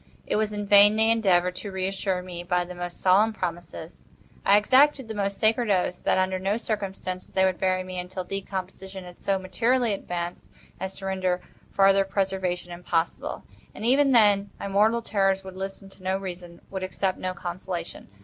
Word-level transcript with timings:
It 0.25 0.35
was 0.35 0.51
in 0.51 0.65
vain 0.65 0.95
they 0.95 1.11
endeavored 1.11 1.55
to 1.57 1.69
reassure 1.71 2.23
me 2.23 2.41
by 2.43 2.65
the 2.65 2.73
most 2.73 2.99
solemn 2.99 3.33
promises. 3.33 4.03
I 4.43 4.57
exacted 4.57 5.07
the 5.07 5.13
most 5.13 5.37
sacred 5.37 5.69
oaths, 5.69 6.01
that 6.01 6.17
under 6.17 6.39
no 6.39 6.57
circumstances 6.57 7.29
they 7.29 7.45
would 7.45 7.59
bury 7.59 7.83
me 7.83 7.99
until 7.99 8.23
decomposition 8.23 9.03
had 9.03 9.21
so 9.21 9.37
materially 9.37 9.93
advanced 9.93 10.47
as 10.79 10.95
to 10.97 11.05
render 11.05 11.39
farther 11.69 12.03
preservation 12.03 12.71
impossible. 12.71 13.43
And, 13.75 13.85
even 13.85 14.11
then, 14.11 14.49
my 14.59 14.67
mortal 14.67 15.03
terrors 15.03 15.43
would 15.43 15.55
listen 15.55 15.87
to 15.89 16.01
no 16.03 16.17
reason—would 16.17 16.81
accept 16.81 17.19
no 17.19 17.35
consolation. 17.35 18.07